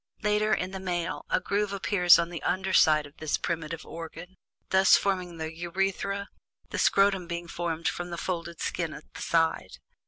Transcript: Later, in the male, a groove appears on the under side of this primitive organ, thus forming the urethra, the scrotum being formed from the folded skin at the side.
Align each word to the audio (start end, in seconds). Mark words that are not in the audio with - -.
Later, 0.23 0.51
in 0.51 0.71
the 0.71 0.79
male, 0.79 1.25
a 1.29 1.39
groove 1.39 1.71
appears 1.71 2.17
on 2.17 2.31
the 2.31 2.41
under 2.41 2.73
side 2.73 3.05
of 3.05 3.15
this 3.17 3.37
primitive 3.37 3.85
organ, 3.85 4.35
thus 4.71 4.97
forming 4.97 5.37
the 5.37 5.55
urethra, 5.55 6.27
the 6.71 6.79
scrotum 6.79 7.27
being 7.27 7.47
formed 7.47 7.87
from 7.87 8.09
the 8.09 8.17
folded 8.17 8.59
skin 8.61 8.95
at 8.95 9.13
the 9.13 9.21
side. 9.21 9.77